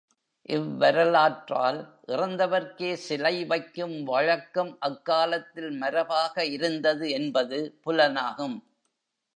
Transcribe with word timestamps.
இவ்வரலாற்றால், 0.49 1.79
இறந்தவர்க்கே 2.07 2.93
சிலை 2.99 3.45
வைக்கும் 3.45 4.03
வழக்கம் 4.03 4.77
அக்காலத்தில் 4.79 5.71
மரபாக 5.81 6.45
இருந்தது 6.45 7.09
என்பது 7.09 7.59
புலனாகும். 7.85 8.57